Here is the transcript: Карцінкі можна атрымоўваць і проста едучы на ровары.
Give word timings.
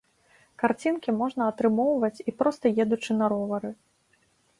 Карцінкі 0.61 1.13
можна 1.19 1.49
атрымоўваць 1.53 2.23
і 2.31 2.33
проста 2.39 2.65
едучы 2.85 3.11
на 3.19 3.25
ровары. 3.35 3.71